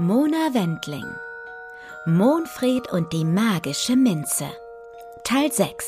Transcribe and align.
Mona 0.00 0.54
Wendling. 0.54 1.12
Monfried 2.06 2.88
und 2.92 3.12
die 3.12 3.24
magische 3.24 3.96
Minze. 3.96 4.46
Teil 5.24 5.50
6 5.50 5.86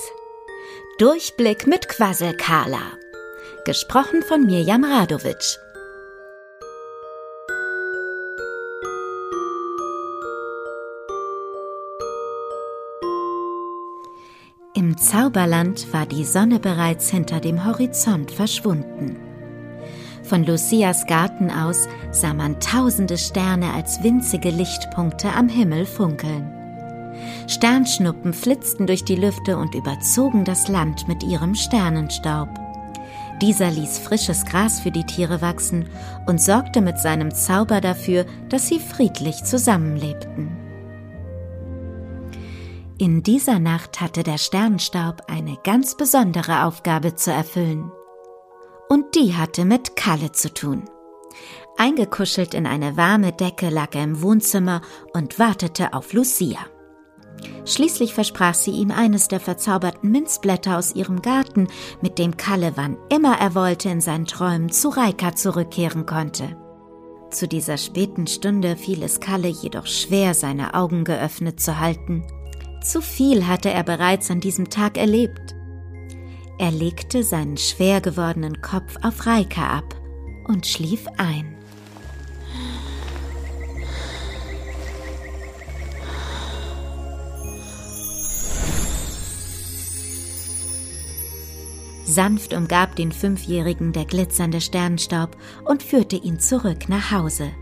Durchblick 0.98 1.68
mit 1.68 1.88
Quasselkala. 1.88 2.82
Gesprochen 3.64 4.22
von 4.24 4.44
Mirjam 4.44 4.82
Radowitsch 4.82 5.58
Zauberland 15.00 15.90
war 15.94 16.04
die 16.04 16.26
Sonne 16.26 16.58
bereits 16.58 17.08
hinter 17.08 17.40
dem 17.40 17.64
Horizont 17.64 18.30
verschwunden. 18.30 19.16
Von 20.22 20.44
Lucias 20.44 21.06
Garten 21.06 21.50
aus 21.50 21.88
sah 22.12 22.34
man 22.34 22.60
tausende 22.60 23.16
Sterne 23.16 23.72
als 23.72 24.02
winzige 24.02 24.50
Lichtpunkte 24.50 25.32
am 25.32 25.48
Himmel 25.48 25.86
funkeln. 25.86 26.52
Sternschnuppen 27.48 28.34
flitzten 28.34 28.86
durch 28.86 29.02
die 29.02 29.16
Lüfte 29.16 29.56
und 29.56 29.74
überzogen 29.74 30.44
das 30.44 30.68
Land 30.68 31.08
mit 31.08 31.22
ihrem 31.22 31.54
Sternenstaub. 31.54 32.50
Dieser 33.40 33.70
ließ 33.70 33.98
frisches 34.00 34.44
Gras 34.44 34.80
für 34.80 34.90
die 34.90 35.04
Tiere 35.04 35.40
wachsen 35.40 35.86
und 36.26 36.42
sorgte 36.42 36.82
mit 36.82 36.98
seinem 36.98 37.34
Zauber 37.34 37.80
dafür, 37.80 38.26
dass 38.50 38.68
sie 38.68 38.78
friedlich 38.78 39.44
zusammenlebten. 39.44 40.59
In 43.00 43.22
dieser 43.22 43.58
Nacht 43.58 44.02
hatte 44.02 44.22
der 44.22 44.36
Sternenstaub 44.36 45.22
eine 45.26 45.56
ganz 45.64 45.94
besondere 45.96 46.66
Aufgabe 46.66 47.14
zu 47.14 47.32
erfüllen 47.32 47.90
und 48.90 49.14
die 49.14 49.34
hatte 49.34 49.64
mit 49.64 49.96
Kalle 49.96 50.32
zu 50.32 50.52
tun. 50.52 50.84
Eingekuschelt 51.78 52.52
in 52.52 52.66
eine 52.66 52.98
warme 52.98 53.32
Decke 53.32 53.70
lag 53.70 53.94
er 53.94 54.04
im 54.04 54.20
Wohnzimmer 54.20 54.82
und 55.14 55.38
wartete 55.38 55.94
auf 55.94 56.12
Lucia. 56.12 56.58
Schließlich 57.64 58.12
versprach 58.12 58.52
sie 58.52 58.72
ihm 58.72 58.90
eines 58.90 59.28
der 59.28 59.40
verzauberten 59.40 60.10
Minzblätter 60.10 60.76
aus 60.76 60.94
ihrem 60.94 61.22
Garten, 61.22 61.68
mit 62.02 62.18
dem 62.18 62.36
Kalle 62.36 62.72
wann 62.74 62.98
immer 63.08 63.40
er 63.40 63.54
wollte 63.54 63.88
in 63.88 64.02
seinen 64.02 64.26
Träumen 64.26 64.68
zu 64.68 64.90
Reika 64.90 65.34
zurückkehren 65.34 66.04
konnte. 66.04 66.54
Zu 67.30 67.48
dieser 67.48 67.78
späten 67.78 68.26
Stunde 68.26 68.76
fiel 68.76 69.02
es 69.02 69.20
Kalle 69.20 69.48
jedoch 69.48 69.86
schwer, 69.86 70.34
seine 70.34 70.74
Augen 70.74 71.04
geöffnet 71.04 71.60
zu 71.60 71.80
halten. 71.80 72.26
Zu 72.82 73.02
viel 73.02 73.46
hatte 73.46 73.70
er 73.70 73.84
bereits 73.84 74.30
an 74.30 74.40
diesem 74.40 74.70
Tag 74.70 74.96
erlebt. 74.96 75.54
Er 76.58 76.70
legte 76.70 77.22
seinen 77.22 77.56
schwer 77.56 78.00
gewordenen 78.00 78.60
Kopf 78.62 78.96
auf 79.02 79.26
Reika 79.26 79.78
ab 79.78 79.94
und 80.46 80.66
schlief 80.66 81.06
ein. 81.16 81.56
Sanft 92.04 92.54
umgab 92.54 92.96
den 92.96 93.12
Fünfjährigen 93.12 93.92
der 93.92 94.04
glitzernde 94.04 94.60
Sternenstaub 94.60 95.36
und 95.64 95.82
führte 95.82 96.16
ihn 96.16 96.40
zurück 96.40 96.88
nach 96.88 97.12
Hause. 97.12 97.52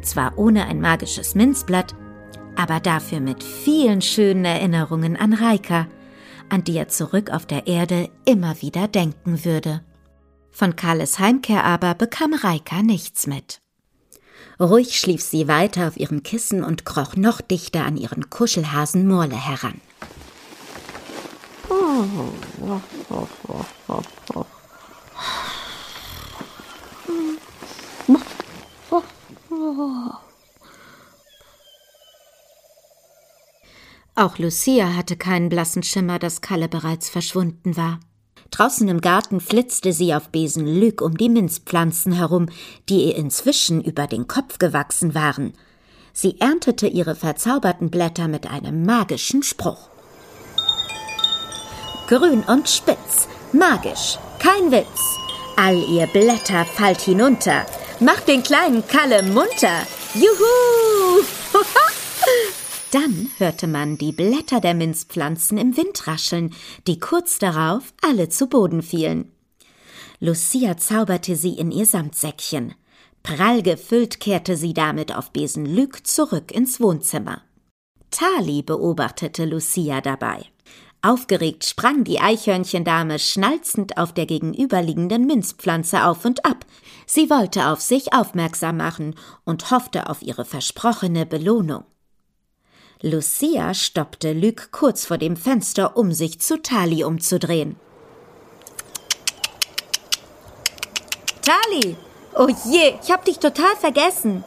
Zwar 0.00 0.38
ohne 0.38 0.66
ein 0.66 0.80
magisches 0.80 1.34
Minzblatt, 1.34 1.94
aber 2.62 2.78
dafür 2.78 3.18
mit 3.18 3.42
vielen 3.42 4.00
schönen 4.00 4.44
Erinnerungen 4.44 5.16
an 5.16 5.32
Reika, 5.32 5.88
an 6.48 6.62
die 6.62 6.76
er 6.76 6.86
zurück 6.86 7.30
auf 7.30 7.44
der 7.44 7.66
Erde 7.66 8.08
immer 8.24 8.62
wieder 8.62 8.86
denken 8.86 9.44
würde. 9.44 9.82
Von 10.52 10.76
Karles 10.76 11.18
Heimkehr 11.18 11.64
aber 11.64 11.94
bekam 11.94 12.34
Reika 12.34 12.82
nichts 12.82 13.26
mit. 13.26 13.60
Ruhig 14.60 14.96
schlief 15.00 15.22
sie 15.22 15.48
weiter 15.48 15.88
auf 15.88 15.96
ihrem 15.96 16.22
Kissen 16.22 16.62
und 16.62 16.84
kroch 16.84 17.16
noch 17.16 17.40
dichter 17.40 17.84
an 17.84 17.96
ihren 17.96 18.30
Kuschelhasen 18.30 19.08
Morle 19.08 19.34
heran. 19.34 19.80
Auch 34.14 34.36
Lucia 34.38 34.94
hatte 34.94 35.16
keinen 35.16 35.48
blassen 35.48 35.82
Schimmer, 35.82 36.18
dass 36.18 36.42
Kalle 36.42 36.68
bereits 36.68 37.08
verschwunden 37.08 37.76
war. 37.76 37.98
Draußen 38.50 38.86
im 38.88 39.00
Garten 39.00 39.40
flitzte 39.40 39.94
sie 39.94 40.14
auf 40.14 40.28
Besen 40.28 40.66
Lüg 40.66 41.00
um 41.00 41.16
die 41.16 41.30
Minzpflanzen 41.30 42.12
herum, 42.12 42.50
die 42.90 43.06
ihr 43.06 43.16
inzwischen 43.16 43.82
über 43.82 44.06
den 44.06 44.28
Kopf 44.28 44.58
gewachsen 44.58 45.14
waren. 45.14 45.54
Sie 46.12 46.38
erntete 46.38 46.86
ihre 46.86 47.14
verzauberten 47.14 47.90
Blätter 47.90 48.28
mit 48.28 48.46
einem 48.46 48.84
magischen 48.84 49.42
Spruch. 49.42 49.88
Grün 52.06 52.42
und 52.42 52.68
spitz, 52.68 53.26
magisch, 53.54 54.18
kein 54.38 54.70
Witz. 54.70 55.00
All 55.56 55.76
ihr 55.88 56.06
Blätter 56.08 56.66
fallt 56.66 57.00
hinunter, 57.00 57.64
macht 58.00 58.28
den 58.28 58.42
kleinen 58.42 58.86
Kalle 58.86 59.22
munter. 59.22 59.86
Juhu! 60.12 61.24
Dann 62.92 63.30
hörte 63.38 63.66
man 63.66 63.96
die 63.96 64.12
Blätter 64.12 64.60
der 64.60 64.74
Minzpflanzen 64.74 65.56
im 65.56 65.78
Wind 65.78 66.06
rascheln, 66.06 66.54
die 66.86 66.98
kurz 66.98 67.38
darauf 67.38 67.94
alle 68.02 68.28
zu 68.28 68.48
Boden 68.48 68.82
fielen. 68.82 69.32
Lucia 70.20 70.76
zauberte 70.76 71.34
sie 71.34 71.54
in 71.54 71.72
ihr 71.72 71.86
Samtsäckchen. 71.86 72.74
Prall 73.22 73.62
gefüllt 73.62 74.20
kehrte 74.20 74.58
sie 74.58 74.74
damit 74.74 75.16
auf 75.16 75.30
Besen 75.30 75.64
Lüg 75.64 76.06
zurück 76.06 76.52
ins 76.52 76.80
Wohnzimmer. 76.80 77.40
Tali 78.10 78.60
beobachtete 78.60 79.46
Lucia 79.46 80.02
dabei. 80.02 80.44
Aufgeregt 81.00 81.64
sprang 81.64 82.04
die 82.04 82.20
Eichhörnchendame 82.20 83.18
schnalzend 83.18 83.96
auf 83.96 84.12
der 84.12 84.26
gegenüberliegenden 84.26 85.26
Minzpflanze 85.26 86.04
auf 86.04 86.26
und 86.26 86.44
ab. 86.44 86.66
Sie 87.06 87.30
wollte 87.30 87.68
auf 87.68 87.80
sich 87.80 88.12
aufmerksam 88.12 88.76
machen 88.76 89.14
und 89.44 89.70
hoffte 89.70 90.10
auf 90.10 90.20
ihre 90.20 90.44
versprochene 90.44 91.24
Belohnung. 91.24 91.84
Lucia 93.04 93.74
stoppte 93.74 94.32
Luc 94.32 94.70
kurz 94.70 95.04
vor 95.04 95.18
dem 95.18 95.36
Fenster, 95.36 95.96
um 95.96 96.12
sich 96.12 96.40
zu 96.40 96.62
Tali 96.62 97.02
umzudrehen. 97.02 97.74
Tali! 101.42 101.96
Oh 102.36 102.46
je, 102.64 102.94
ich 103.02 103.10
hab 103.10 103.24
dich 103.24 103.40
total 103.40 103.74
vergessen. 103.80 104.44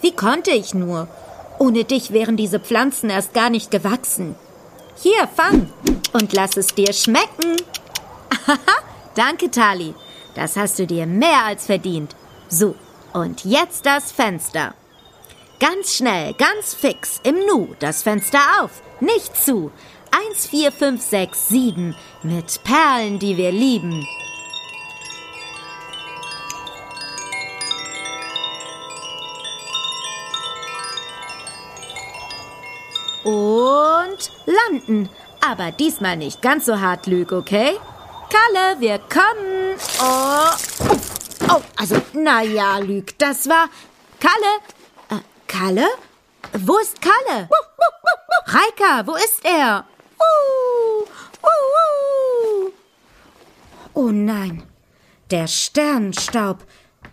Wie 0.00 0.12
konnte 0.12 0.52
ich 0.52 0.72
nur? 0.72 1.06
Ohne 1.58 1.84
dich 1.84 2.10
wären 2.10 2.38
diese 2.38 2.58
Pflanzen 2.60 3.10
erst 3.10 3.34
gar 3.34 3.50
nicht 3.50 3.70
gewachsen. 3.70 4.36
Hier, 4.96 5.28
fang 5.28 5.70
und 6.14 6.32
lass 6.32 6.56
es 6.56 6.68
dir 6.68 6.94
schmecken. 6.94 7.56
Danke, 9.14 9.50
Tali. 9.50 9.94
Das 10.34 10.56
hast 10.56 10.78
du 10.78 10.86
dir 10.86 11.06
mehr 11.06 11.44
als 11.44 11.66
verdient. 11.66 12.16
So, 12.48 12.74
und 13.12 13.44
jetzt 13.44 13.84
das 13.84 14.10
Fenster. 14.12 14.74
Ganz 15.60 15.96
schnell, 15.96 16.34
ganz 16.34 16.72
fix, 16.72 17.20
im 17.24 17.34
Nu, 17.46 17.74
das 17.80 18.04
Fenster 18.04 18.38
auf, 18.60 18.80
nicht 19.00 19.36
zu. 19.36 19.72
Eins, 20.12 20.46
vier, 20.46 20.70
fünf, 20.70 21.02
sechs, 21.02 21.48
sieben, 21.48 21.96
mit 22.22 22.62
Perlen, 22.62 23.18
die 23.18 23.36
wir 23.36 23.50
lieben. 23.50 24.06
Und 33.24 34.30
landen. 34.46 35.08
Aber 35.44 35.72
diesmal 35.72 36.16
nicht 36.16 36.40
ganz 36.40 36.66
so 36.66 36.78
hart, 36.78 37.08
Lüg, 37.08 37.32
okay? 37.32 37.72
Kalle, 38.30 38.80
wir 38.80 39.00
kommen. 39.00 39.74
Oh, 40.00 41.52
oh 41.52 41.62
also, 41.76 41.96
naja, 42.12 42.78
Lüg, 42.78 43.18
das 43.18 43.48
war... 43.48 43.68
Kalle, 44.20 44.77
Kalle? 45.48 45.86
Wo 46.52 46.78
ist 46.78 47.00
Kalle? 47.00 47.48
Reika, 48.46 49.06
wo 49.06 49.16
ist 49.16 49.44
er? 49.44 49.84
Oh 53.94 54.10
nein, 54.10 54.62
der 55.30 55.48
Sternenstaub. 55.48 56.64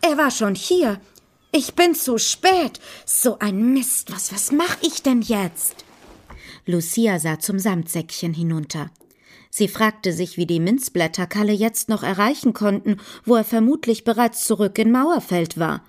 Er 0.01 0.17
war 0.17 0.29
schon 0.29 0.53
hier. 0.53 1.01
Ich 1.51 1.73
bin 1.73 1.95
zu 1.95 2.17
spät. 2.17 2.79
So 3.05 3.39
ein 3.39 3.73
Mist. 3.73 4.11
Was, 4.11 4.31
was 4.31 4.51
mach 4.51 4.77
ich 4.81 5.01
denn 5.01 5.21
jetzt? 5.21 5.85
Lucia 6.65 7.17
sah 7.19 7.39
zum 7.39 7.57
Samtsäckchen 7.59 8.33
hinunter. 8.33 8.91
Sie 9.49 9.67
fragte 9.67 10.11
sich, 10.11 10.35
wie 10.37 10.45
die 10.45 10.59
Minzblätter 10.59 11.27
Kalle 11.27 11.53
jetzt 11.53 11.87
noch 11.87 12.03
erreichen 12.03 12.53
konnten, 12.53 12.99
wo 13.23 13.35
er 13.35 13.45
vermutlich 13.45 14.03
bereits 14.03 14.43
zurück 14.43 14.77
in 14.77 14.91
Mauerfeld 14.91 15.57
war. 15.57 15.81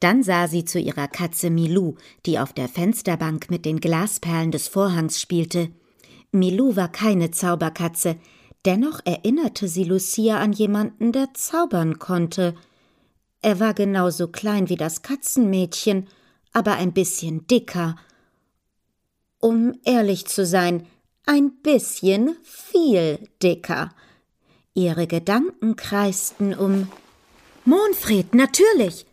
Dann 0.00 0.22
sah 0.22 0.48
sie 0.48 0.64
zu 0.64 0.80
ihrer 0.80 1.08
Katze 1.08 1.50
Milou, 1.50 1.94
die 2.26 2.38
auf 2.38 2.52
der 2.52 2.68
Fensterbank 2.68 3.50
mit 3.50 3.64
den 3.64 3.80
Glasperlen 3.80 4.50
des 4.50 4.68
Vorhangs 4.68 5.20
spielte. 5.20 5.70
Milou 6.32 6.76
war 6.76 6.90
keine 6.90 7.30
Zauberkatze, 7.30 8.16
Dennoch 8.66 9.00
erinnerte 9.04 9.68
sie 9.68 9.84
Lucia 9.84 10.38
an 10.38 10.52
jemanden, 10.52 11.12
der 11.12 11.32
zaubern 11.32 11.98
konnte. 11.98 12.54
Er 13.40 13.58
war 13.58 13.72
genauso 13.72 14.28
klein 14.28 14.68
wie 14.68 14.76
das 14.76 15.00
Katzenmädchen, 15.02 16.08
aber 16.52 16.74
ein 16.74 16.92
bisschen 16.92 17.46
dicker. 17.46 17.96
Um 19.38 19.72
ehrlich 19.84 20.26
zu 20.26 20.44
sein, 20.44 20.86
ein 21.24 21.52
bisschen 21.62 22.36
viel 22.42 23.28
dicker. 23.42 23.94
Ihre 24.74 25.06
Gedanken 25.06 25.76
kreisten 25.76 26.54
um 26.54 26.88
Monfred, 27.64 28.34
natürlich. 28.34 29.06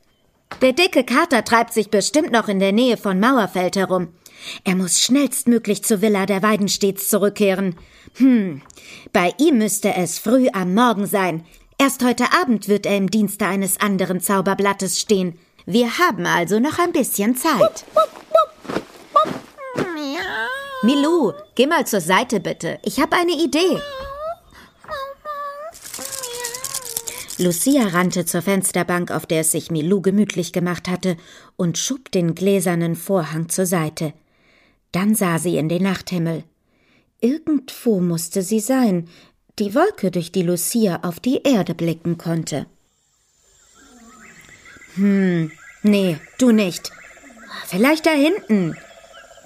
Der 0.62 0.74
dicke 0.74 1.04
Kater 1.04 1.44
treibt 1.44 1.74
sich 1.74 1.90
bestimmt 1.90 2.32
noch 2.32 2.48
in 2.48 2.60
der 2.60 2.72
Nähe 2.72 2.98
von 2.98 3.20
Mauerfeld 3.20 3.76
herum. 3.76 4.08
Er 4.64 4.76
muss 4.76 5.02
schnellstmöglich 5.02 5.84
zur 5.84 6.02
Villa 6.02 6.26
der 6.26 6.42
Weidenstets 6.42 7.10
zurückkehren. 7.10 7.76
Hm, 8.16 8.62
bei 9.14 9.34
ihm 9.40 9.58
müsste 9.58 9.94
es 9.94 10.20
früh 10.20 10.48
am 10.54 10.74
Morgen 10.74 11.06
sein. 11.06 11.46
Erst 11.78 12.04
heute 12.04 12.26
Abend 12.42 12.68
wird 12.68 12.86
er 12.86 12.98
im 12.98 13.12
Dienste 13.12 13.46
eines 13.46 13.80
anderen 13.80 14.20
Zauberblattes 14.20 15.00
stehen. 15.00 15.38
Wir 15.66 16.00
haben 16.00 16.26
also 16.26 16.60
noch 16.60 16.80
ein 16.80 16.92
bisschen 16.92 17.36
Zeit. 17.36 17.86
Milou, 20.82 21.34
geh 21.56 21.68
mal 21.68 21.86
zur 21.86 22.02
Seite 22.02 22.40
bitte. 22.40 22.80
Ich 22.84 23.00
habe 23.00 23.16
eine 23.16 23.34
Idee. 23.34 23.80
Lucia 27.40 27.88
rannte 27.88 28.26
zur 28.26 28.42
Fensterbank, 28.42 29.12
auf 29.12 29.26
der 29.28 29.42
es 29.42 29.52
sich 29.52 29.70
Milou 29.70 30.02
gemütlich 30.02 30.54
gemacht 30.54 30.88
hatte, 30.88 31.18
und 31.56 31.78
schob 31.78 32.12
den 32.12 32.34
gläsernen 32.34 32.96
Vorhang 32.96 33.50
zur 33.50 33.68
Seite. 33.68 34.14
Dann 34.92 35.14
sah 35.14 35.38
sie 35.38 35.58
in 35.58 35.70
den 35.70 35.84
Nachthimmel. 35.84 36.44
Irgendwo 37.22 38.00
musste 38.00 38.42
sie 38.42 38.60
sein, 38.60 39.08
die 39.60 39.76
Wolke, 39.76 40.12
durch 40.12 40.32
die 40.32 40.44
Lucia 40.44 41.00
auf 41.04 41.20
die 41.20 41.42
Erde 41.44 41.76
blicken 41.76 42.18
konnte. 42.18 42.66
Hm, 44.96 45.52
nee, 45.84 46.18
du 46.40 46.52
nicht. 46.52 46.92
Vielleicht 47.68 48.06
da 48.06 48.12
hinten. 48.12 48.76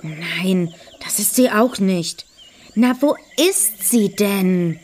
Nein, 0.02 0.74
das 1.04 1.20
ist 1.20 1.36
sie 1.36 1.50
auch 1.52 1.80
nicht. 1.80 2.26
Na, 2.76 2.96
wo 3.02 3.16
ist 3.38 3.90
sie 3.90 4.16
denn? 4.16 4.80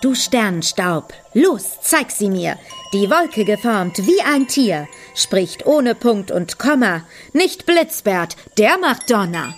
Du 0.00 0.14
Sternstaub, 0.14 1.12
los, 1.34 1.80
zeig 1.82 2.12
sie 2.12 2.30
mir. 2.30 2.56
Die 2.92 3.10
Wolke 3.10 3.44
geformt 3.44 3.98
wie 4.06 4.20
ein 4.20 4.46
Tier, 4.46 4.86
spricht 5.16 5.66
ohne 5.66 5.96
Punkt 5.96 6.30
und 6.30 6.56
Komma, 6.56 7.02
nicht 7.32 7.66
Blitzbert, 7.66 8.36
der 8.58 8.78
macht 8.78 9.10
Donner. 9.10 9.54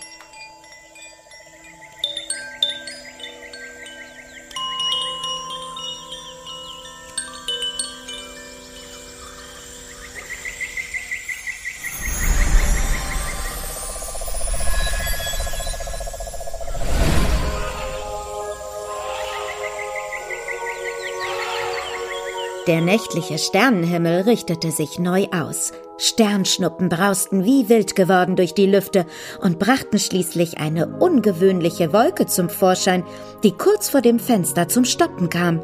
Der 22.70 22.80
nächtliche 22.80 23.36
Sternenhimmel 23.36 24.20
richtete 24.20 24.70
sich 24.70 25.00
neu 25.00 25.26
aus. 25.32 25.72
Sternschnuppen 25.98 26.88
brausten 26.88 27.44
wie 27.44 27.68
wild 27.68 27.96
geworden 27.96 28.36
durch 28.36 28.54
die 28.54 28.66
Lüfte 28.66 29.06
und 29.40 29.58
brachten 29.58 29.98
schließlich 29.98 30.58
eine 30.58 30.86
ungewöhnliche 31.00 31.92
Wolke 31.92 32.26
zum 32.26 32.48
Vorschein, 32.48 33.02
die 33.42 33.50
kurz 33.50 33.88
vor 33.88 34.02
dem 34.02 34.20
Fenster 34.20 34.68
zum 34.68 34.84
Stoppen 34.84 35.28
kam. 35.28 35.58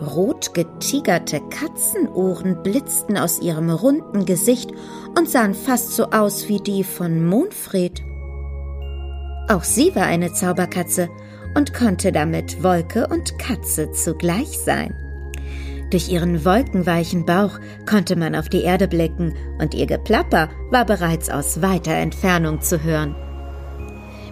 Rot 0.00 0.54
getigerte 0.54 1.40
Katzenohren 1.50 2.62
blitzten 2.62 3.18
aus 3.18 3.40
ihrem 3.40 3.68
runden 3.68 4.24
Gesicht 4.24 4.70
und 5.18 5.28
sahen 5.28 5.54
fast 5.54 5.96
so 5.96 6.04
aus 6.12 6.46
wie 6.46 6.60
die 6.60 6.84
von 6.84 7.26
Mondfried. 7.26 8.04
Auch 9.48 9.64
sie 9.64 9.96
war 9.96 10.04
eine 10.04 10.32
Zauberkatze 10.32 11.08
und 11.56 11.74
konnte 11.74 12.12
damit 12.12 12.62
Wolke 12.62 13.08
und 13.08 13.36
Katze 13.40 13.90
zugleich 13.90 14.60
sein. 14.60 14.94
Durch 15.90 16.08
ihren 16.08 16.44
wolkenweichen 16.44 17.24
Bauch 17.24 17.58
konnte 17.88 18.16
man 18.16 18.34
auf 18.34 18.48
die 18.48 18.62
Erde 18.62 18.88
blicken 18.88 19.34
und 19.58 19.74
ihr 19.74 19.86
Geplapper 19.86 20.48
war 20.70 20.84
bereits 20.84 21.30
aus 21.30 21.62
weiter 21.62 21.92
Entfernung 21.92 22.60
zu 22.60 22.82
hören. 22.82 23.14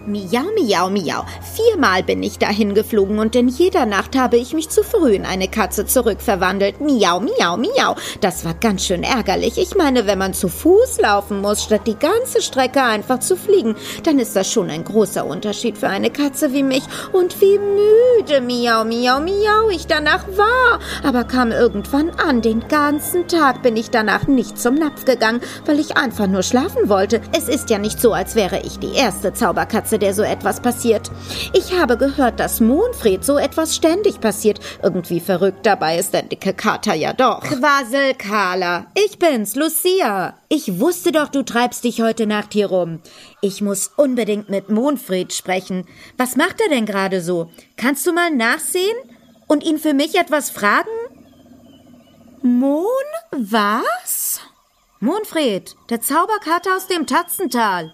Miau, 0.07 0.45
miau, 0.55 0.89
miau. 0.91 1.25
Viermal 1.55 2.03
bin 2.03 2.21
ich 2.21 2.37
dahin 2.37 2.75
geflogen 2.75 3.17
und 3.17 3.35
in 3.35 3.47
jeder 3.47 3.87
Nacht 3.87 4.15
habe 4.15 4.37
ich 4.37 4.53
mich 4.53 4.69
zu 4.69 4.83
früh 4.83 5.13
in 5.13 5.25
eine 5.25 5.47
Katze 5.47 5.87
zurückverwandelt. 5.87 6.79
Miau, 6.79 7.19
miau, 7.19 7.57
miau. 7.57 7.95
Das 8.21 8.45
war 8.45 8.53
ganz 8.53 8.85
schön 8.85 9.01
ärgerlich. 9.01 9.57
Ich 9.57 9.73
meine, 9.73 10.05
wenn 10.05 10.19
man 10.19 10.35
zu 10.35 10.47
Fuß 10.47 10.99
laufen 11.01 11.41
muss, 11.41 11.63
statt 11.63 11.87
die 11.87 11.97
ganze 11.97 12.43
Strecke 12.43 12.83
einfach 12.83 13.19
zu 13.19 13.35
fliegen, 13.35 13.75
dann 14.03 14.19
ist 14.19 14.35
das 14.35 14.51
schon 14.51 14.69
ein 14.69 14.83
großer 14.83 15.25
Unterschied 15.25 15.75
für 15.75 15.87
eine 15.87 16.11
Katze 16.11 16.53
wie 16.53 16.61
mich. 16.61 16.83
Und 17.11 17.41
wie 17.41 17.57
müde, 17.57 18.41
miau, 18.41 18.85
miau, 18.85 19.19
miau, 19.19 19.69
ich 19.71 19.87
danach 19.87 20.27
war. 20.37 20.79
Aber 21.03 21.23
kam 21.23 21.51
irgendwann 21.51 22.11
an. 22.11 22.43
Den 22.43 22.67
ganzen 22.67 23.27
Tag 23.27 23.63
bin 23.63 23.75
ich 23.75 23.89
danach 23.89 24.27
nicht 24.27 24.59
zum 24.59 24.75
Napf 24.75 25.05
gegangen, 25.05 25.41
weil 25.65 25.79
ich 25.79 25.97
einfach 25.97 26.27
nur 26.27 26.43
schlafen 26.43 26.89
wollte. 26.89 27.21
Es 27.35 27.49
ist 27.49 27.71
ja 27.71 27.79
nicht 27.79 27.99
so, 27.99 28.13
als 28.13 28.35
wäre 28.35 28.61
ich 28.61 28.77
die 28.77 28.93
erste 28.93 29.33
Zauberkatze 29.33 29.94
Klasse, 29.95 29.99
der 29.99 30.13
so 30.13 30.23
etwas 30.23 30.59
passiert. 30.61 31.11
Ich 31.53 31.73
habe 31.73 31.97
gehört, 31.97 32.39
dass 32.39 32.59
Monfred 32.59 33.23
so 33.23 33.37
etwas 33.37 33.75
ständig 33.75 34.19
passiert. 34.19 34.59
Irgendwie 34.83 35.19
verrückt, 35.19 35.65
dabei 35.65 35.97
ist 35.97 36.13
der 36.13 36.23
dicke 36.23 36.53
Kater 36.53 36.93
ja 36.93 37.13
doch. 37.13 37.41
Quasselkala, 37.41 38.87
ich 38.95 39.19
bin's, 39.19 39.55
Lucia. 39.55 40.37
Ich 40.49 40.79
wusste 40.79 41.11
doch, 41.11 41.29
du 41.29 41.43
treibst 41.43 41.83
dich 41.83 42.01
heute 42.01 42.27
Nacht 42.27 42.53
hier 42.53 42.67
rum. 42.67 42.99
Ich 43.41 43.61
muss 43.61 43.91
unbedingt 43.95 44.49
mit 44.49 44.69
Monfred 44.69 45.33
sprechen. 45.33 45.85
Was 46.17 46.35
macht 46.35 46.61
er 46.61 46.69
denn 46.69 46.85
gerade 46.85 47.21
so? 47.21 47.49
Kannst 47.77 48.05
du 48.05 48.13
mal 48.13 48.31
nachsehen 48.31 48.97
und 49.47 49.63
ihn 49.63 49.77
für 49.77 49.93
mich 49.93 50.15
etwas 50.15 50.49
fragen? 50.49 50.89
Mon 52.41 52.85
was? 53.31 54.41
Monfred, 54.99 55.75
der 55.89 56.01
Zauberkater 56.01 56.75
aus 56.75 56.87
dem 56.87 57.05
Tatzental. 57.05 57.93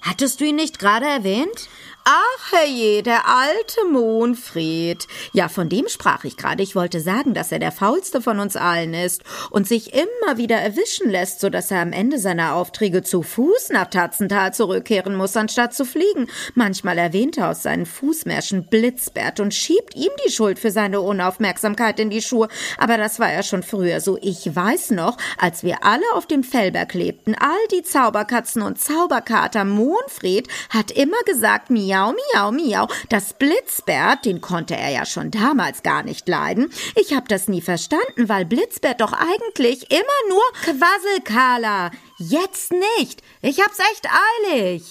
Hattest 0.00 0.40
du 0.40 0.46
ihn 0.46 0.56
nicht 0.56 0.78
gerade 0.78 1.06
erwähnt? 1.06 1.68
Ach 2.04 2.52
herrje, 2.52 3.02
der 3.02 3.28
alte 3.28 3.84
Monfried. 3.90 5.06
Ja, 5.32 5.48
von 5.48 5.68
dem 5.68 5.86
sprach 5.88 6.24
ich 6.24 6.38
gerade. 6.38 6.62
Ich 6.62 6.74
wollte 6.74 6.98
sagen, 7.00 7.34
dass 7.34 7.52
er 7.52 7.58
der 7.58 7.72
faulste 7.72 8.22
von 8.22 8.40
uns 8.40 8.56
allen 8.56 8.94
ist 8.94 9.22
und 9.50 9.68
sich 9.68 9.92
immer 9.92 10.38
wieder 10.38 10.56
erwischen 10.56 11.10
lässt, 11.10 11.40
so 11.40 11.50
dass 11.50 11.70
er 11.70 11.82
am 11.82 11.92
Ende 11.92 12.18
seiner 12.18 12.54
Aufträge 12.54 13.02
zu 13.02 13.22
Fuß 13.22 13.68
nach 13.70 13.88
Tatzental 13.90 14.54
zurückkehren 14.54 15.14
muss, 15.14 15.36
anstatt 15.36 15.74
zu 15.74 15.84
fliegen. 15.84 16.28
Manchmal 16.54 16.96
erwähnt 16.96 17.36
er 17.36 17.50
aus 17.50 17.62
seinen 17.62 17.84
Fußmärschen 17.84 18.68
Blitzbert 18.68 19.38
und 19.38 19.52
schiebt 19.52 19.94
ihm 19.94 20.10
die 20.26 20.32
Schuld 20.32 20.58
für 20.58 20.70
seine 20.70 21.02
Unaufmerksamkeit 21.02 22.00
in 22.00 22.08
die 22.08 22.22
Schuhe. 22.22 22.48
Aber 22.78 22.96
das 22.96 23.20
war 23.20 23.30
ja 23.30 23.42
schon 23.42 23.62
früher 23.62 24.00
so. 24.00 24.16
Ich 24.22 24.56
weiß 24.56 24.92
noch, 24.92 25.18
als 25.36 25.64
wir 25.64 25.84
alle 25.84 26.04
auf 26.14 26.26
dem 26.26 26.44
Fellberg 26.44 26.94
lebten, 26.94 27.34
all 27.34 27.68
die 27.72 27.82
Zauberkatzen 27.82 28.62
und 28.62 28.80
Zauberkater, 28.80 29.66
Monfried 29.66 30.48
hat 30.70 30.90
immer 30.90 31.20
gesagt, 31.26 31.68
mir 31.68 31.89
Miau, 31.90 32.12
miau, 32.12 32.52
miau. 32.52 32.88
Das 33.08 33.32
Blitzbert, 33.32 34.24
den 34.24 34.40
konnte 34.40 34.76
er 34.76 34.90
ja 34.90 35.04
schon 35.04 35.32
damals 35.32 35.82
gar 35.82 36.04
nicht 36.04 36.28
leiden. 36.28 36.72
Ich 36.94 37.12
hab 37.14 37.26
das 37.26 37.48
nie 37.48 37.60
verstanden, 37.60 38.28
weil 38.28 38.44
Blitzbert 38.44 39.00
doch 39.00 39.12
eigentlich 39.12 39.90
immer 39.90 40.20
nur 40.28 40.42
Quasselkala. 40.62 41.90
Jetzt 42.18 42.70
nicht. 42.70 43.24
Ich 43.42 43.60
hab's 43.60 43.80
echt 43.90 44.06
eilig. 44.52 44.84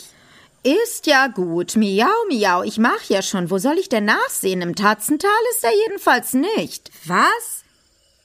Ist 0.63 1.07
ja 1.07 1.27
gut. 1.27 1.77
Miau, 1.77 2.09
miau. 2.27 2.63
Ich 2.63 2.77
mach 2.77 3.03
ja 3.07 3.21
schon. 3.21 3.49
Wo 3.49 3.59
soll 3.59 3.77
ich 3.77 3.87
denn 3.87 4.03
nachsehen? 4.03 4.61
Im 4.61 4.75
Tatzental 4.75 5.31
ist 5.51 5.63
er 5.63 5.71
jedenfalls 5.87 6.33
nicht. 6.33 6.91
Was? 7.05 7.63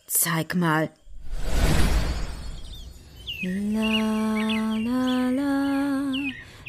Zeig 0.08 0.56
mal. 0.56 0.90
La, 3.40 4.74
la, 4.78 5.30
la. 5.30 5.54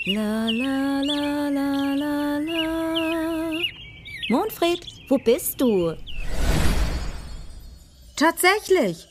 La, 0.06 0.50
la, 0.52 1.02
la. 1.02 1.45
Monfred, 4.28 4.80
wo 5.08 5.20
bist 5.20 5.62
du? 5.62 5.96
Tatsächlich. 8.16 9.08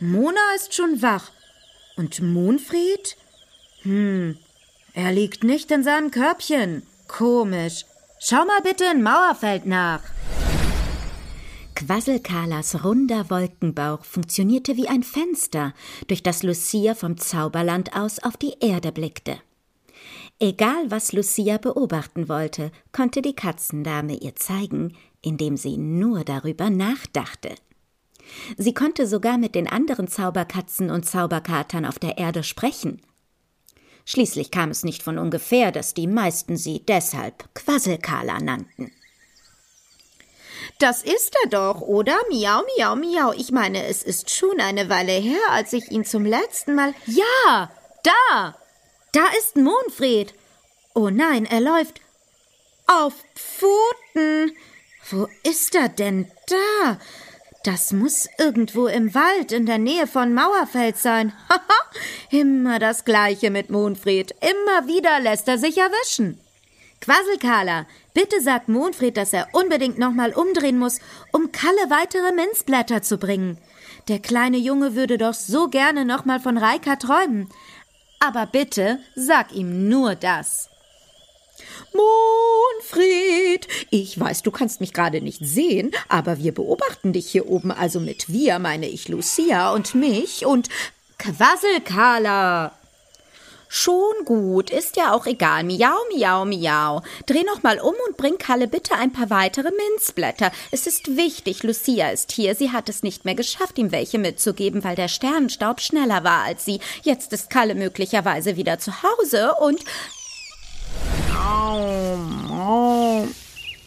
Mona 0.00 0.40
ist 0.56 0.74
schon 0.74 1.02
wach. 1.02 1.30
Und 1.96 2.22
Monfried? 2.22 3.16
Hm, 3.82 4.38
er 4.94 5.12
liegt 5.12 5.44
nicht 5.44 5.70
in 5.70 5.82
seinem 5.82 6.10
Körbchen. 6.10 6.86
Komisch. 7.08 7.84
Schau 8.18 8.44
mal 8.46 8.62
bitte 8.62 8.84
in 8.84 9.02
Mauerfeld 9.02 9.66
nach. 9.66 10.00
Quasselkalas 11.74 12.84
runder 12.84 13.28
Wolkenbauch 13.28 14.04
funktionierte 14.04 14.76
wie 14.76 14.88
ein 14.88 15.02
Fenster, 15.02 15.74
durch 16.06 16.22
das 16.22 16.42
Lucia 16.42 16.94
vom 16.94 17.18
Zauberland 17.18 17.94
aus 17.94 18.18
auf 18.20 18.38
die 18.38 18.54
Erde 18.60 18.92
blickte. 18.92 19.38
Egal, 20.40 20.90
was 20.90 21.12
Lucia 21.12 21.58
beobachten 21.58 22.28
wollte, 22.28 22.72
konnte 22.92 23.22
die 23.22 23.36
Katzendame 23.36 24.16
ihr 24.16 24.34
zeigen, 24.34 24.96
indem 25.22 25.56
sie 25.56 25.76
nur 25.76 26.24
darüber 26.24 26.70
nachdachte. 26.70 27.54
Sie 28.56 28.74
konnte 28.74 29.06
sogar 29.06 29.38
mit 29.38 29.54
den 29.54 29.68
anderen 29.68 30.08
Zauberkatzen 30.08 30.90
und 30.90 31.04
Zauberkatern 31.04 31.86
auf 31.86 31.98
der 31.98 32.18
Erde 32.18 32.42
sprechen. 32.42 33.00
Schließlich 34.06 34.50
kam 34.50 34.70
es 34.70 34.84
nicht 34.84 35.02
von 35.02 35.18
ungefähr, 35.18 35.72
dass 35.72 35.94
die 35.94 36.06
meisten 36.06 36.56
sie 36.56 36.84
deshalb 36.84 37.54
Quasselkala 37.54 38.38
nannten. 38.38 38.92
Das 40.78 41.02
ist 41.02 41.34
er 41.42 41.50
doch, 41.50 41.80
oder? 41.80 42.16
Miau, 42.30 42.62
miau, 42.76 42.96
miau. 42.96 43.32
Ich 43.32 43.52
meine, 43.52 43.86
es 43.86 44.02
ist 44.02 44.30
schon 44.30 44.60
eine 44.60 44.88
Weile 44.88 45.12
her, 45.12 45.40
als 45.50 45.72
ich 45.72 45.90
ihn 45.90 46.04
zum 46.04 46.24
letzten 46.24 46.74
Mal. 46.74 46.92
Ja, 47.06 47.70
da! 48.02 48.56
Da 49.14 49.26
ist 49.38 49.54
Monfred. 49.54 50.34
Oh 50.92 51.08
nein, 51.08 51.44
er 51.44 51.60
läuft 51.60 52.00
auf 52.88 53.12
Pfoten. 53.36 54.56
Wo 55.08 55.28
ist 55.44 55.76
er 55.76 55.88
denn 55.88 56.28
da? 56.48 56.98
Das 57.62 57.92
muss 57.92 58.28
irgendwo 58.38 58.88
im 58.88 59.14
Wald 59.14 59.52
in 59.52 59.66
der 59.66 59.78
Nähe 59.78 60.08
von 60.08 60.34
Mauerfeld 60.34 60.96
sein. 60.96 61.32
Haha, 61.48 61.60
immer 62.30 62.80
das 62.80 63.04
Gleiche 63.04 63.50
mit 63.50 63.70
Monfred. 63.70 64.34
Immer 64.40 64.88
wieder 64.88 65.20
lässt 65.20 65.46
er 65.46 65.58
sich 65.58 65.78
erwischen. 65.78 66.40
Quasselkala, 67.00 67.86
bitte 68.14 68.40
sagt 68.40 68.68
Monfred, 68.68 69.16
dass 69.16 69.32
er 69.32 69.46
unbedingt 69.52 69.96
nochmal 69.96 70.32
umdrehen 70.32 70.78
muss, 70.78 70.98
um 71.30 71.52
Kalle 71.52 71.88
weitere 71.88 72.32
Minzblätter 72.32 73.02
zu 73.02 73.18
bringen. 73.18 73.58
Der 74.08 74.18
kleine 74.18 74.58
Junge 74.58 74.96
würde 74.96 75.18
doch 75.18 75.34
so 75.34 75.68
gerne 75.68 76.04
nochmal 76.04 76.40
von 76.40 76.58
Reika 76.58 76.96
träumen. 76.96 77.48
Aber 78.26 78.46
bitte 78.46 79.00
sag 79.14 79.52
ihm 79.52 79.88
nur 79.88 80.14
das. 80.14 80.70
Monfried, 81.92 83.68
ich 83.90 84.18
weiß, 84.18 84.42
du 84.42 84.50
kannst 84.50 84.80
mich 84.80 84.92
gerade 84.92 85.20
nicht 85.20 85.40
sehen, 85.44 85.90
aber 86.08 86.38
wir 86.38 86.52
beobachten 86.52 87.12
dich 87.12 87.30
hier 87.30 87.48
oben. 87.48 87.70
Also 87.70 88.00
mit 88.00 88.30
wir 88.30 88.58
meine 88.58 88.88
ich 88.88 89.08
Lucia 89.08 89.72
und 89.72 89.94
mich 89.94 90.46
und 90.46 90.68
Quasselkala. 91.18 92.72
Schon 93.68 94.24
gut, 94.24 94.70
ist 94.70 94.96
ja 94.96 95.12
auch 95.12 95.26
egal. 95.26 95.64
Miau, 95.64 95.96
miau, 96.14 96.44
miau. 96.44 97.02
Dreh 97.26 97.42
noch 97.44 97.62
mal 97.62 97.80
um 97.80 97.94
und 98.06 98.16
bring 98.16 98.38
Kalle 98.38 98.68
bitte 98.68 98.94
ein 98.94 99.12
paar 99.12 99.30
weitere 99.30 99.70
Minzblätter. 99.70 100.52
Es 100.70 100.86
ist 100.86 101.16
wichtig, 101.16 101.62
Lucia 101.62 102.10
ist 102.10 102.32
hier. 102.32 102.54
Sie 102.54 102.70
hat 102.70 102.88
es 102.88 103.02
nicht 103.02 103.24
mehr 103.24 103.34
geschafft, 103.34 103.78
ihm 103.78 103.92
welche 103.92 104.18
mitzugeben, 104.18 104.84
weil 104.84 104.96
der 104.96 105.08
Sternenstaub 105.08 105.80
schneller 105.80 106.24
war 106.24 106.42
als 106.42 106.64
sie. 106.64 106.80
Jetzt 107.02 107.32
ist 107.32 107.50
Kalle 107.50 107.74
möglicherweise 107.74 108.56
wieder 108.56 108.78
zu 108.78 108.92
Hause 109.02 109.54
und 109.60 109.84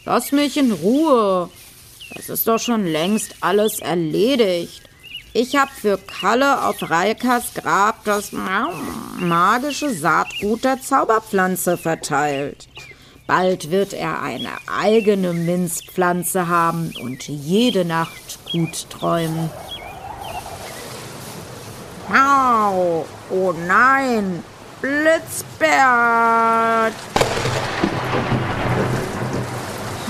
Lass 0.06 0.32
mich 0.32 0.58
in 0.58 0.72
Ruhe. 0.72 1.50
Es 2.16 2.30
ist 2.30 2.48
doch 2.48 2.60
schon 2.60 2.86
längst 2.86 3.36
alles 3.42 3.80
erledigt. 3.80 4.87
Ich 5.40 5.56
habe 5.56 5.70
für 5.70 6.00
Kalle 6.00 6.66
auf 6.66 6.90
Reikas 6.90 7.54
Grab 7.54 8.04
das 8.06 8.32
magische 9.20 9.94
Saatgut 9.94 10.64
der 10.64 10.82
Zauberpflanze 10.82 11.78
verteilt. 11.78 12.68
Bald 13.28 13.70
wird 13.70 13.94
er 13.94 14.24
eine 14.24 14.50
eigene 14.66 15.34
Minzpflanze 15.34 16.48
haben 16.48 16.92
und 17.04 17.28
jede 17.28 17.86
Nacht 17.86 18.40
gut 18.52 18.90
träumen. 18.90 19.52
Au! 22.12 23.06
Oh 23.30 23.54
nein! 23.68 24.44
Blitzbert! 24.82 25.68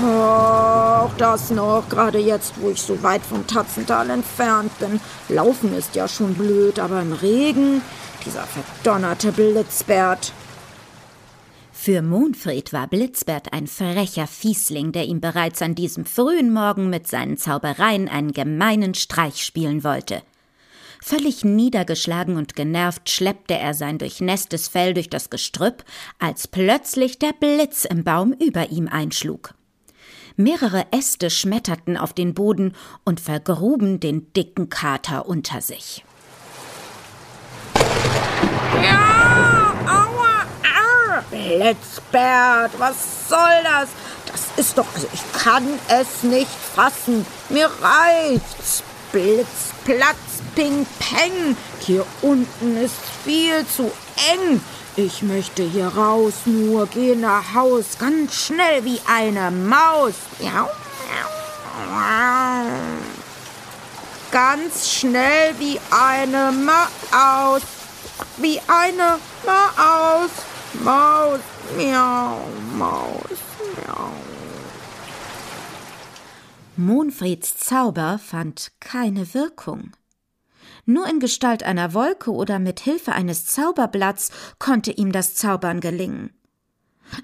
Auch 0.00 1.10
das 1.18 1.50
noch, 1.50 1.88
gerade 1.88 2.18
jetzt, 2.18 2.54
wo 2.60 2.70
ich 2.70 2.80
so 2.80 3.02
weit 3.02 3.22
vom 3.22 3.46
Tatzental 3.46 4.10
entfernt 4.10 4.70
bin. 4.78 5.00
Laufen 5.28 5.76
ist 5.76 5.96
ja 5.96 6.06
schon 6.06 6.34
blöd, 6.34 6.78
aber 6.78 7.00
im 7.00 7.12
Regen, 7.12 7.82
dieser 8.24 8.44
verdonnerte 8.44 9.32
Blitzbert. 9.32 10.32
Für 11.72 12.02
Monfried 12.02 12.72
war 12.72 12.86
Blitzbert 12.86 13.52
ein 13.52 13.66
frecher 13.66 14.28
Fiesling, 14.28 14.92
der 14.92 15.06
ihm 15.06 15.20
bereits 15.20 15.62
an 15.62 15.74
diesem 15.74 16.04
frühen 16.04 16.52
Morgen 16.52 16.90
mit 16.90 17.08
seinen 17.08 17.36
Zaubereien 17.36 18.08
einen 18.08 18.32
gemeinen 18.32 18.94
Streich 18.94 19.44
spielen 19.44 19.82
wollte. 19.82 20.22
Völlig 21.00 21.44
niedergeschlagen 21.44 22.36
und 22.36 22.54
genervt 22.54 23.08
schleppte 23.10 23.54
er 23.54 23.74
sein 23.74 23.98
durchnässtes 23.98 24.68
Fell 24.68 24.94
durch 24.94 25.10
das 25.10 25.30
Gestrüpp, 25.30 25.84
als 26.18 26.46
plötzlich 26.46 27.18
der 27.18 27.32
Blitz 27.32 27.84
im 27.84 28.04
Baum 28.04 28.32
über 28.32 28.70
ihm 28.70 28.88
einschlug. 28.88 29.54
Mehrere 30.40 30.86
Äste 30.92 31.30
schmetterten 31.30 31.96
auf 31.96 32.12
den 32.12 32.32
Boden 32.32 32.76
und 33.04 33.18
vergruben 33.18 33.98
den 33.98 34.32
dicken 34.34 34.68
Kater 34.68 35.26
unter 35.26 35.60
sich. 35.60 36.04
Ja, 38.80 39.74
aua, 39.84 40.46
aua. 40.62 41.24
Blitzbert, 41.28 42.70
was 42.78 43.28
soll 43.28 43.64
das? 43.64 43.88
Das 44.30 44.46
ist 44.56 44.78
doch, 44.78 44.86
also 44.94 45.08
ich 45.12 45.32
kann 45.32 45.66
es 45.88 46.22
nicht 46.22 46.46
fassen. 46.46 47.26
Mir 47.48 47.68
reicht's. 47.82 48.84
Blitz, 49.10 49.72
Platz, 49.84 50.40
Ping, 50.54 50.86
Peng. 51.00 51.56
Hier 51.80 52.06
unten 52.22 52.76
ist 52.76 52.94
viel 53.24 53.66
zu 53.66 53.90
eng. 54.30 54.60
Ich 55.00 55.22
möchte 55.22 55.62
hier 55.62 55.86
raus, 55.86 56.34
nur 56.44 56.88
geh 56.88 57.14
nach 57.14 57.54
Haus, 57.54 57.98
ganz 58.00 58.34
schnell 58.34 58.84
wie 58.84 59.00
eine 59.06 59.52
Maus. 59.52 60.14
Miau, 60.40 60.64
miau. 60.64 60.70
Ganz 64.32 64.90
schnell 64.90 65.54
wie 65.60 65.78
eine 65.92 66.50
Maus. 66.50 67.62
Wie 68.38 68.58
eine 68.66 69.20
Maus. 69.46 70.30
Maus, 70.82 71.40
miau, 71.76 72.40
Maus, 72.76 73.38
miau. 73.76 74.10
Monfrieds 76.76 77.56
Zauber 77.56 78.18
fand 78.18 78.72
keine 78.80 79.32
Wirkung. 79.32 79.92
Nur 80.90 81.06
in 81.06 81.20
Gestalt 81.20 81.64
einer 81.64 81.92
Wolke 81.92 82.32
oder 82.32 82.58
mit 82.58 82.80
Hilfe 82.80 83.12
eines 83.12 83.44
Zauberblatts 83.44 84.30
konnte 84.58 84.90
ihm 84.90 85.12
das 85.12 85.34
Zaubern 85.34 85.80
gelingen. 85.80 86.30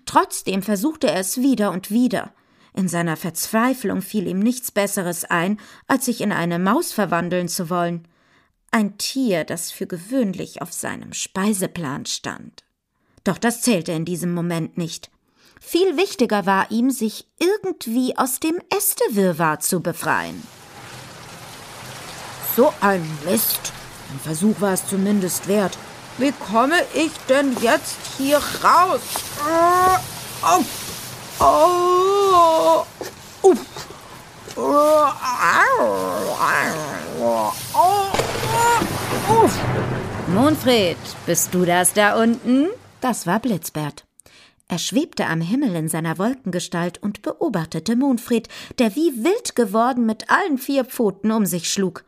Trotzdem 0.04 0.62
versuchte 0.62 1.06
er 1.06 1.21
es 1.21 1.38
wieder 1.38 1.71
und 1.71 1.90
wieder. 1.90 2.35
In 2.75 2.88
seiner 2.88 3.16
Verzweiflung 3.16 4.02
fiel 4.02 4.26
ihm 4.26 4.38
nichts 4.38 4.71
Besseres 4.71 5.25
ein, 5.25 5.59
als 5.87 6.04
sich 6.04 6.21
in 6.21 6.30
eine 6.30 6.59
Maus 6.59 6.92
verwandeln 6.92 7.49
zu 7.49 7.71
wollen. 7.71 8.06
Ein 8.71 8.99
Tier, 8.99 9.44
das 9.44 9.71
für 9.71 9.87
gewöhnlich 9.87 10.61
auf 10.61 10.75
seinem 10.75 11.14
Speiseplan 11.14 12.04
stand. 12.04 12.64
Doch 13.25 13.38
das 13.38 13.62
zählte 13.62 13.92
in 13.92 14.04
diesem 14.04 14.35
Moment 14.35 14.76
nicht. 14.76 15.11
Viel 15.59 15.97
wichtiger 15.97 16.44
war 16.44 16.71
ihm, 16.71 16.90
sich 16.90 17.30
irgendwie 17.38 18.18
aus 18.18 18.40
dem 18.40 18.61
Ästewirrwarr 18.68 19.61
zu 19.61 19.80
befreien. 19.80 20.42
So 22.56 22.73
ein 22.80 23.02
Mist. 23.25 23.73
Ein 24.12 24.20
Versuch 24.20 24.61
war 24.61 24.75
es 24.75 24.87
zumindest 24.87 25.49
wert. 25.49 25.76
Wie 26.18 26.32
komme 26.32 26.76
ich 26.94 27.11
denn 27.28 27.56
jetzt 27.61 27.96
hier 28.16 28.38
raus? 28.62 29.00
Oh, 30.40 30.64
oh, 31.40 31.40
oh, 31.40 32.87
oh, 37.75 38.04
Monfred, 40.28 40.96
bist 41.26 41.52
du 41.52 41.64
das 41.64 41.92
da 41.92 42.20
unten? 42.23 42.68
Das 43.00 43.26
war 43.26 43.40
Blitzbert. 43.40 44.04
Er 44.68 44.78
schwebte 44.78 45.26
am 45.26 45.40
Himmel 45.40 45.75
in 45.75 45.88
seiner 45.88 46.18
Wolkengestalt 46.18 47.02
und 47.02 47.23
beobachtete 47.23 47.96
Monfred, 47.96 48.49
der 48.78 48.94
wie 48.94 49.25
wild 49.25 49.56
geworden 49.56 50.06
mit 50.06 50.30
allen 50.30 50.58
vier 50.58 50.84
Pfoten 50.84 51.32
um 51.32 51.46
sich 51.46 51.73
schlug. 51.73 52.04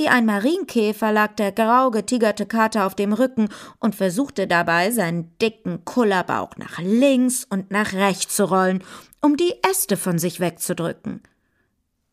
Wie 0.00 0.08
ein 0.08 0.24
Marienkäfer 0.24 1.12
lag 1.12 1.34
der 1.34 1.52
grau 1.52 1.90
getigerte 1.90 2.46
Kater 2.46 2.86
auf 2.86 2.94
dem 2.94 3.12
Rücken 3.12 3.50
und 3.80 3.94
versuchte 3.94 4.46
dabei, 4.46 4.90
seinen 4.92 5.36
dicken 5.42 5.84
Kullerbauch 5.84 6.56
nach 6.56 6.78
links 6.78 7.44
und 7.44 7.70
nach 7.70 7.92
rechts 7.92 8.34
zu 8.34 8.46
rollen, 8.46 8.82
um 9.20 9.36
die 9.36 9.52
Äste 9.62 9.98
von 9.98 10.18
sich 10.18 10.40
wegzudrücken. 10.40 11.22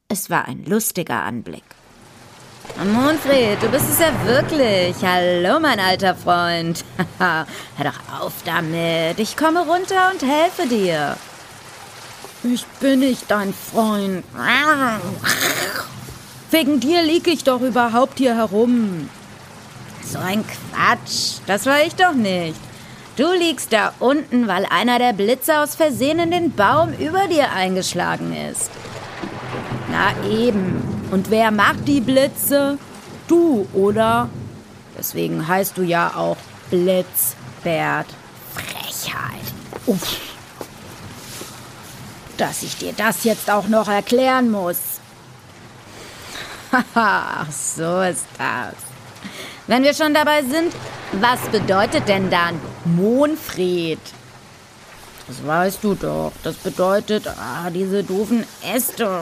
Es 0.09 0.29
war 0.29 0.49
ein 0.49 0.65
lustiger 0.65 1.23
Anblick. 1.23 1.63
Monfred, 2.91 3.63
du 3.63 3.69
bist 3.69 3.89
es 3.89 3.99
ja 3.99 4.11
wirklich. 4.25 4.97
Hallo, 5.01 5.57
mein 5.61 5.79
alter 5.79 6.13
Freund. 6.13 6.83
Hör 7.19 7.45
doch 7.79 8.19
auf 8.21 8.33
damit. 8.43 9.17
Ich 9.17 9.37
komme 9.37 9.61
runter 9.65 10.11
und 10.11 10.21
helfe 10.23 10.67
dir. 10.67 11.15
Ich 12.43 12.65
bin 12.81 12.99
nicht 12.99 13.31
dein 13.31 13.53
Freund. 13.53 14.25
Wegen 16.49 16.79
dir 16.79 17.03
lieg 17.03 17.27
ich 17.27 17.43
doch 17.43 17.61
überhaupt 17.61 18.19
hier 18.19 18.35
herum. 18.35 19.09
So 20.03 20.17
ein 20.19 20.45
Quatsch. 20.45 21.39
Das 21.45 21.65
war 21.65 21.83
ich 21.83 21.95
doch 21.95 22.13
nicht. 22.13 22.55
Du 23.17 23.33
liegst 23.33 23.73
da 23.73 23.93
unten, 23.99 24.47
weil 24.47 24.65
einer 24.69 24.99
der 24.99 25.11
Blitze 25.11 25.59
aus 25.59 25.75
Versehen 25.75 26.19
in 26.19 26.31
den 26.31 26.53
Baum 26.53 26.93
über 26.93 27.27
dir 27.27 27.51
eingeschlagen 27.51 28.33
ist. 28.51 28.69
Na 29.91 30.13
eben. 30.29 31.07
Und 31.11 31.29
wer 31.29 31.51
macht 31.51 31.87
die 31.87 31.99
Blitze? 31.99 32.77
Du, 33.27 33.67
oder? 33.73 34.29
Deswegen 34.97 35.47
heißt 35.47 35.77
du 35.77 35.81
ja 35.81 36.13
auch 36.15 36.37
Blitzbert. 36.69 38.07
Frechheit. 38.53 39.43
Uff. 39.85 40.19
Dass 42.37 42.63
ich 42.63 42.77
dir 42.77 42.93
das 42.95 43.23
jetzt 43.23 43.49
auch 43.49 43.67
noch 43.67 43.89
erklären 43.89 44.51
muss. 44.51 44.77
Haha, 46.95 47.45
so 47.51 48.01
ist 48.01 48.25
das. 48.37 48.75
Wenn 49.67 49.83
wir 49.83 49.93
schon 49.93 50.13
dabei 50.13 50.43
sind, 50.43 50.73
was 51.13 51.39
bedeutet 51.49 52.07
denn 52.07 52.29
dann 52.29 52.59
Monfried? 52.85 53.99
Das 55.27 55.45
weißt 55.45 55.83
du 55.83 55.95
doch. 55.95 56.31
Das 56.43 56.55
bedeutet, 56.55 57.27
ah, 57.27 57.69
diese 57.69 58.03
doofen 58.03 58.45
Äste. 58.63 59.21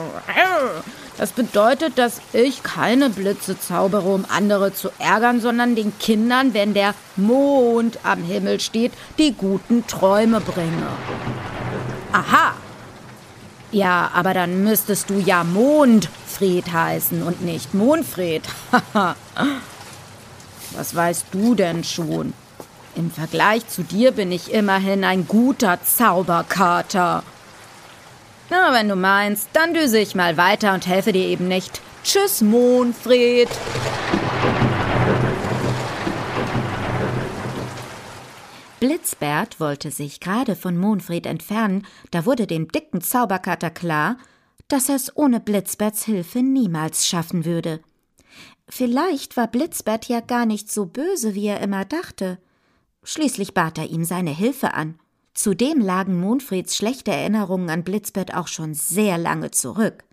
Das 1.18 1.32
bedeutet, 1.32 1.98
dass 1.98 2.20
ich 2.32 2.62
keine 2.62 3.10
Blitze 3.10 3.58
zaubere, 3.58 4.08
um 4.08 4.24
andere 4.28 4.72
zu 4.72 4.90
ärgern, 4.98 5.40
sondern 5.40 5.74
den 5.74 5.98
Kindern, 5.98 6.54
wenn 6.54 6.74
der 6.74 6.94
Mond 7.16 7.98
am 8.04 8.22
Himmel 8.22 8.60
steht, 8.60 8.92
die 9.18 9.32
guten 9.32 9.86
Träume 9.86 10.40
bringe. 10.40 10.86
Aha. 12.12 12.54
Ja, 13.72 14.10
aber 14.14 14.32
dann 14.32 14.62
müsstest 14.62 15.10
du 15.10 15.18
ja 15.18 15.44
Mondfried 15.44 16.72
heißen 16.72 17.22
und 17.22 17.42
nicht 17.42 17.74
Mondfried. 17.74 18.42
Was 20.72 20.94
weißt 20.94 21.26
du 21.32 21.54
denn 21.54 21.84
schon? 21.84 22.32
Im 22.94 23.10
Vergleich 23.10 23.66
zu 23.68 23.82
dir 23.82 24.12
bin 24.12 24.32
ich 24.32 24.52
immerhin 24.52 25.04
ein 25.04 25.26
guter 25.26 25.78
Zauberkater. 25.82 27.22
Na, 28.48 28.72
wenn 28.72 28.88
du 28.88 28.96
meinst, 28.96 29.48
dann 29.52 29.74
düse 29.74 29.98
ich 29.98 30.14
mal 30.14 30.36
weiter 30.36 30.72
und 30.72 30.86
helfe 30.86 31.12
dir 31.12 31.26
eben 31.26 31.48
nicht. 31.48 31.80
Tschüss, 32.04 32.40
Monfred. 32.40 33.48
Blitzbert 38.78 39.58
wollte 39.58 39.90
sich 39.90 40.20
gerade 40.20 40.54
von 40.54 40.76
Monfred 40.76 41.24
entfernen, 41.24 41.86
da 42.10 42.26
wurde 42.26 42.46
dem 42.46 42.68
dicken 42.68 43.00
Zauberkater 43.00 43.70
klar, 43.70 44.18
dass 44.68 44.90
er 44.90 44.96
es 44.96 45.16
ohne 45.16 45.40
Blitzberts 45.40 46.04
Hilfe 46.04 46.42
niemals 46.42 47.06
schaffen 47.06 47.46
würde. 47.46 47.80
Vielleicht 48.68 49.38
war 49.38 49.46
Blitzbert 49.46 50.08
ja 50.08 50.20
gar 50.20 50.44
nicht 50.44 50.70
so 50.70 50.84
böse, 50.84 51.34
wie 51.34 51.46
er 51.46 51.60
immer 51.60 51.86
dachte. 51.86 52.38
Schließlich 53.02 53.54
bat 53.54 53.78
er 53.78 53.86
ihm 53.86 54.04
seine 54.04 54.32
Hilfe 54.32 54.74
an. 54.74 54.98
Zudem 55.32 55.80
lagen 55.80 56.20
Monfreds 56.20 56.76
schlechte 56.76 57.12
Erinnerungen 57.12 57.70
an 57.70 57.82
Blitzbert 57.82 58.34
auch 58.34 58.48
schon 58.48 58.74
sehr 58.74 59.16
lange 59.16 59.52
zurück. 59.52 60.04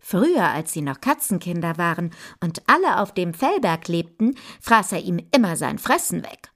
Früher, 0.00 0.48
als 0.48 0.72
sie 0.72 0.82
noch 0.82 1.00
Katzenkinder 1.00 1.78
waren 1.78 2.10
und 2.40 2.62
alle 2.66 3.00
auf 3.00 3.14
dem 3.14 3.32
Fellberg 3.32 3.86
lebten, 3.86 4.34
fraß 4.60 4.92
er 4.92 5.02
ihm 5.02 5.20
immer 5.32 5.56
sein 5.56 5.78
Fressen 5.78 6.24
weg. 6.24 6.53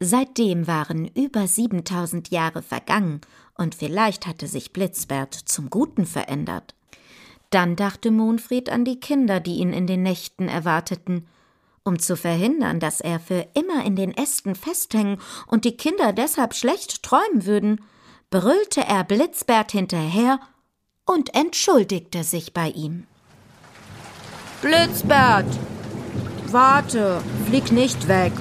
Seitdem 0.00 0.66
waren 0.66 1.06
über 1.08 1.46
7000 1.46 2.30
Jahre 2.30 2.62
vergangen 2.62 3.20
und 3.56 3.74
vielleicht 3.74 4.26
hatte 4.26 4.46
sich 4.46 4.72
Blitzbert 4.72 5.34
zum 5.34 5.70
Guten 5.70 6.06
verändert. 6.06 6.74
Dann 7.50 7.76
dachte 7.76 8.10
Monfried 8.10 8.70
an 8.70 8.84
die 8.84 9.00
Kinder, 9.00 9.40
die 9.40 9.56
ihn 9.56 9.72
in 9.72 9.86
den 9.86 10.02
Nächten 10.02 10.48
erwarteten 10.48 11.26
um 11.84 11.98
zu 11.98 12.16
verhindern, 12.16 12.80
dass 12.80 13.00
er 13.00 13.18
für 13.18 13.46
immer 13.54 13.84
in 13.84 13.96
den 13.96 14.16
Ästen 14.16 14.54
festhängen 14.54 15.18
und 15.46 15.64
die 15.64 15.76
Kinder 15.76 16.12
deshalb 16.12 16.54
schlecht 16.54 17.02
träumen 17.02 17.44
würden, 17.44 17.80
brüllte 18.30 18.82
er 18.82 19.04
Blitzbert 19.04 19.72
hinterher 19.72 20.40
und 21.04 21.34
entschuldigte 21.34 22.24
sich 22.24 22.54
bei 22.54 22.68
ihm. 22.70 23.06
Blitzbert! 24.60 25.46
Warte, 26.46 27.22
flieg 27.46 27.72
nicht 27.72 28.08
weg. 28.08 28.32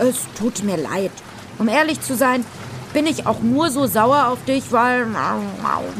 Es 0.00 0.16
tut 0.38 0.62
mir 0.64 0.76
leid. 0.76 1.12
Um 1.58 1.68
ehrlich 1.68 2.00
zu 2.00 2.16
sein, 2.16 2.44
bin 2.92 3.06
ich 3.06 3.26
auch 3.26 3.40
nur 3.40 3.70
so 3.70 3.86
sauer 3.86 4.28
auf 4.28 4.44
dich, 4.44 4.72
weil, 4.72 5.06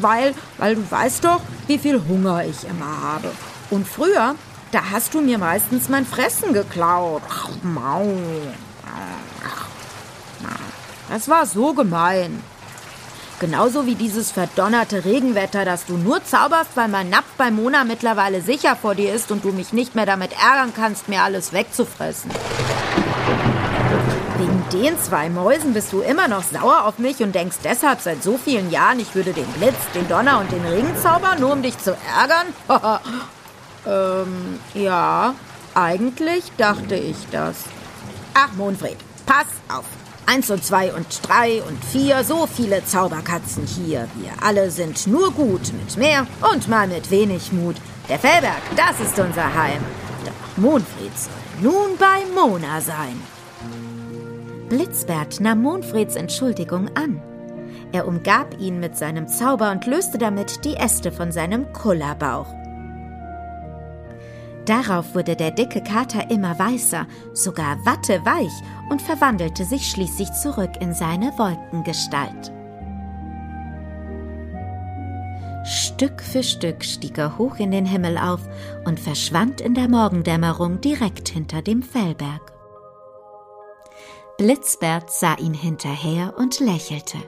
weil, 0.00 0.34
weil 0.58 0.74
du 0.74 0.90
weißt 0.90 1.24
doch, 1.24 1.40
wie 1.66 1.78
viel 1.78 2.02
Hunger 2.08 2.44
ich 2.44 2.68
immer 2.68 3.02
habe. 3.02 3.30
Und 3.70 3.86
früher 3.86 4.34
da 4.72 4.90
hast 4.92 5.14
du 5.14 5.20
mir 5.20 5.38
meistens 5.38 5.88
mein 5.88 6.06
Fressen 6.06 6.52
geklaut. 6.52 7.22
Das 11.08 11.28
war 11.28 11.44
so 11.46 11.74
gemein. 11.74 12.42
Genauso 13.40 13.86
wie 13.86 13.94
dieses 13.94 14.30
verdonnerte 14.30 15.04
Regenwetter, 15.04 15.64
das 15.64 15.86
du 15.86 15.96
nur 15.96 16.22
zauberst, 16.24 16.70
weil 16.76 16.88
mein 16.88 17.08
Napf 17.10 17.26
bei 17.36 17.50
Mona 17.50 17.84
mittlerweile 17.84 18.42
sicher 18.42 18.76
vor 18.76 18.94
dir 18.94 19.12
ist 19.12 19.32
und 19.32 19.44
du 19.44 19.50
mich 19.50 19.72
nicht 19.72 19.94
mehr 19.94 20.06
damit 20.06 20.32
ärgern 20.32 20.72
kannst, 20.76 21.08
mir 21.08 21.22
alles 21.22 21.52
wegzufressen. 21.52 22.30
Wegen 24.40 24.64
den 24.72 24.98
zwei 24.98 25.28
Mäusen 25.28 25.74
bist 25.74 25.92
du 25.92 26.00
immer 26.00 26.26
noch 26.26 26.42
sauer 26.42 26.86
auf 26.86 26.98
mich 26.98 27.22
und 27.22 27.34
denkst 27.34 27.58
deshalb 27.62 28.00
seit 28.00 28.22
so 28.22 28.38
vielen 28.38 28.70
Jahren, 28.70 28.98
ich 28.98 29.14
würde 29.14 29.34
den 29.34 29.46
Blitz, 29.48 29.76
den 29.94 30.08
Donner 30.08 30.40
und 30.40 30.50
den 30.50 30.64
Regen 30.64 30.96
zaubern, 30.96 31.38
nur 31.38 31.52
um 31.52 31.62
dich 31.62 31.76
zu 31.76 31.94
ärgern? 32.18 32.46
Ähm, 33.86 34.60
ja, 34.74 35.34
eigentlich 35.74 36.52
dachte 36.58 36.94
ich 36.94 37.16
das. 37.32 37.64
Ach, 38.34 38.52
Monfred, 38.52 38.98
pass 39.24 39.46
auf. 39.74 39.86
Eins 40.26 40.50
und 40.50 40.62
zwei 40.62 40.92
und 40.92 41.06
drei 41.26 41.62
und 41.62 41.82
vier, 41.82 42.22
so 42.22 42.46
viele 42.46 42.84
Zauberkatzen 42.84 43.64
hier. 43.64 44.06
Wir 44.16 44.32
alle 44.42 44.70
sind 44.70 45.06
nur 45.06 45.32
gut, 45.32 45.72
mit 45.72 45.96
mehr 45.96 46.26
und 46.52 46.68
mal 46.68 46.88
mit 46.88 47.10
wenig 47.10 47.52
Mut. 47.52 47.76
Der 48.10 48.18
Fellberg, 48.18 48.60
das 48.76 49.00
ist 49.00 49.18
unser 49.18 49.54
Heim. 49.54 49.82
Doch 50.26 50.62
Monfred 50.62 51.18
soll 51.18 51.72
nun 51.72 51.96
bei 51.98 52.26
Mona 52.34 52.82
sein. 52.82 53.18
Blitzbert 54.70 55.40
nahm 55.40 55.62
Monfreds 55.62 56.14
Entschuldigung 56.14 56.88
an. 56.96 57.20
Er 57.90 58.06
umgab 58.06 58.56
ihn 58.60 58.78
mit 58.78 58.96
seinem 58.96 59.26
Zauber 59.26 59.72
und 59.72 59.84
löste 59.84 60.16
damit 60.16 60.64
die 60.64 60.76
Äste 60.76 61.10
von 61.10 61.32
seinem 61.32 61.72
Kullerbauch. 61.72 62.46
Darauf 64.66 65.16
wurde 65.16 65.34
der 65.34 65.50
dicke 65.50 65.82
Kater 65.82 66.30
immer 66.30 66.56
weißer, 66.56 67.08
sogar 67.32 67.84
watteweich 67.84 68.52
und 68.90 69.02
verwandelte 69.02 69.64
sich 69.64 69.90
schließlich 69.90 70.30
zurück 70.34 70.70
in 70.78 70.94
seine 70.94 71.36
Wolkengestalt. 71.36 72.52
Stück 75.64 76.22
für 76.22 76.44
Stück 76.44 76.84
stieg 76.84 77.18
er 77.18 77.38
hoch 77.38 77.56
in 77.58 77.72
den 77.72 77.86
Himmel 77.86 78.16
auf 78.16 78.40
und 78.84 79.00
verschwand 79.00 79.60
in 79.60 79.74
der 79.74 79.88
Morgendämmerung 79.88 80.80
direkt 80.80 81.28
hinter 81.28 81.60
dem 81.60 81.82
Fellberg. 81.82 82.59
Blitzbert 84.40 85.10
sah 85.10 85.34
ihn 85.36 85.52
hinterher 85.52 86.32
und 86.38 86.60
lächelte. 86.60 87.18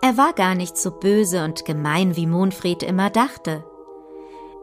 Er 0.00 0.16
war 0.16 0.32
gar 0.32 0.54
nicht 0.54 0.78
so 0.78 0.90
böse 0.90 1.44
und 1.44 1.66
gemein, 1.66 2.16
wie 2.16 2.26
Monfried 2.26 2.82
immer 2.82 3.10
dachte. 3.10 3.62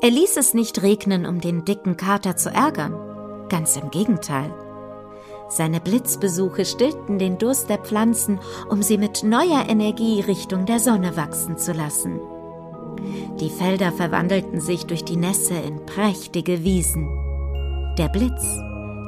Er 0.01 0.09
ließ 0.09 0.37
es 0.37 0.55
nicht 0.55 0.81
regnen, 0.81 1.27
um 1.27 1.41
den 1.41 1.63
dicken 1.63 1.95
Kater 1.95 2.37
zu 2.37 2.49
ärgern. 2.49 2.95
Ganz 3.49 3.77
im 3.77 3.91
Gegenteil. 3.91 4.51
Seine 5.47 5.79
Blitzbesuche 5.79 6.65
stillten 6.65 7.19
den 7.19 7.37
Durst 7.37 7.69
der 7.69 7.77
Pflanzen, 7.77 8.39
um 8.67 8.81
sie 8.81 8.97
mit 8.97 9.21
neuer 9.21 9.69
Energie 9.69 10.21
Richtung 10.21 10.65
der 10.65 10.79
Sonne 10.79 11.15
wachsen 11.15 11.55
zu 11.59 11.71
lassen. 11.71 12.19
Die 13.39 13.51
Felder 13.51 13.91
verwandelten 13.91 14.59
sich 14.59 14.87
durch 14.87 15.05
die 15.05 15.17
Nässe 15.17 15.53
in 15.53 15.85
prächtige 15.85 16.63
Wiesen. 16.63 17.07
Der 17.99 18.09
Blitz, 18.09 18.57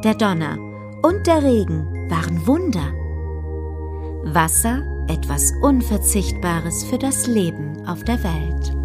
der 0.04 0.13
Donner 0.13 0.71
und 1.02 1.28
der 1.28 1.44
Regen 1.44 2.10
waren 2.10 2.46
Wunder. 2.48 2.94
Wasser 4.24 4.84
etwas 5.08 5.52
Unverzichtbares 5.62 6.84
für 6.84 6.98
das 6.98 7.28
Leben 7.28 7.86
auf 7.88 8.04
der 8.04 8.24
Welt. 8.24 8.81